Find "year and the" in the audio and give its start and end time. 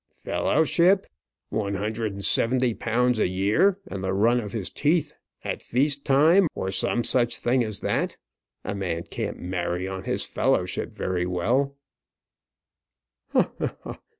3.27-4.13